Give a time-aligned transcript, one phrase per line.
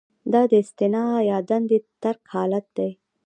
[0.31, 2.89] دا د استعفا یا دندې د ترک حالت دی.